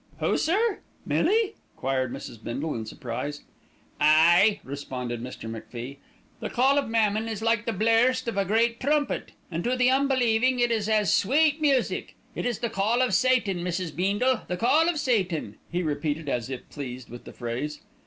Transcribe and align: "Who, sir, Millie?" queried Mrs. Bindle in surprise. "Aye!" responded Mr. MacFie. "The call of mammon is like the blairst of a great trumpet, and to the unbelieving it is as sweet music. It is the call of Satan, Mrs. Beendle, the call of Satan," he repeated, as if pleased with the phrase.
"Who, 0.19 0.35
sir, 0.35 0.79
Millie?" 1.05 1.53
queried 1.75 2.09
Mrs. 2.09 2.43
Bindle 2.43 2.73
in 2.73 2.87
surprise. 2.87 3.43
"Aye!" 3.99 4.59
responded 4.63 5.21
Mr. 5.21 5.47
MacFie. 5.47 5.97
"The 6.39 6.49
call 6.49 6.79
of 6.79 6.89
mammon 6.89 7.27
is 7.27 7.43
like 7.43 7.67
the 7.67 7.71
blairst 7.71 8.27
of 8.27 8.35
a 8.35 8.43
great 8.43 8.79
trumpet, 8.79 9.33
and 9.51 9.63
to 9.63 9.75
the 9.75 9.91
unbelieving 9.91 10.59
it 10.59 10.71
is 10.71 10.89
as 10.89 11.13
sweet 11.13 11.61
music. 11.61 12.15
It 12.33 12.47
is 12.47 12.57
the 12.57 12.67
call 12.71 13.03
of 13.03 13.13
Satan, 13.13 13.59
Mrs. 13.59 13.95
Beendle, 13.95 14.41
the 14.47 14.57
call 14.57 14.89
of 14.89 14.97
Satan," 14.97 15.57
he 15.71 15.83
repeated, 15.83 16.27
as 16.27 16.49
if 16.49 16.67
pleased 16.71 17.11
with 17.11 17.25
the 17.25 17.33
phrase. 17.33 17.79